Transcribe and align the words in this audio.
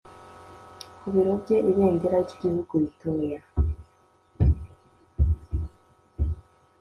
ku 0.99 1.07
biro 1.13 1.31
bye 1.43 1.57
Ibendera 1.71 2.17
ry 2.23 2.31
Igihugu 2.37 2.73
ritoya 2.81 3.39